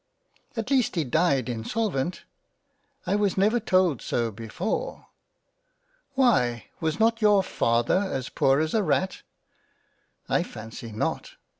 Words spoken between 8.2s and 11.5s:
poor as a Rat?"" I fancy not."